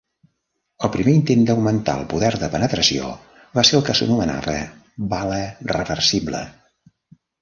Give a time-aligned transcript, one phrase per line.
[0.85, 3.11] El primer intent d'augmentar el poder de penetració
[3.59, 4.57] va ser el que s'anomenava
[5.13, 5.41] "bala
[5.77, 6.41] reversible".